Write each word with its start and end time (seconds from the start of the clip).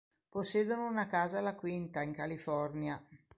Possiedono 0.29 0.87
una 0.87 1.05
casa 1.05 1.37
a 1.37 1.41
La 1.41 1.53
Quinta, 1.53 2.01
in 2.01 2.11
California. 2.13 2.99